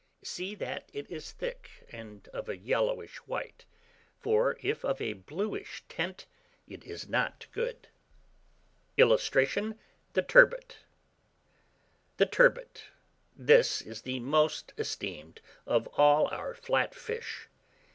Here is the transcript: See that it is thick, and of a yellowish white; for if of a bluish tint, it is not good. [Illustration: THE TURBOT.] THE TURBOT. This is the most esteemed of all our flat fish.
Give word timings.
See 0.23 0.55
that 0.55 0.89
it 0.93 1.07
is 1.11 1.31
thick, 1.31 1.69
and 1.91 2.27
of 2.29 2.49
a 2.49 2.57
yellowish 2.57 3.17
white; 3.27 3.65
for 4.19 4.57
if 4.59 4.83
of 4.83 4.99
a 4.99 5.13
bluish 5.13 5.83
tint, 5.89 6.25
it 6.67 6.83
is 6.85 7.07
not 7.07 7.45
good. 7.51 7.87
[Illustration: 8.97 9.77
THE 10.13 10.23
TURBOT.] 10.23 10.79
THE 12.17 12.25
TURBOT. 12.25 12.85
This 13.37 13.79
is 13.83 14.01
the 14.01 14.19
most 14.21 14.73
esteemed 14.75 15.39
of 15.67 15.85
all 15.89 16.25
our 16.29 16.55
flat 16.55 16.95
fish. 16.95 17.47